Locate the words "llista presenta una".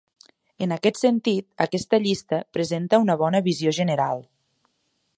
2.07-3.21